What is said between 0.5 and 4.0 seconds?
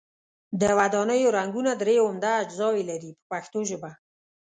د ودانیو رنګونه درې عمده اجزاوې لري په پښتو ژبه.